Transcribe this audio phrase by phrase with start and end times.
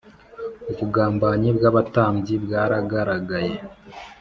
[0.71, 3.55] ubugambanyi bw’abatambyi bwaragaragaye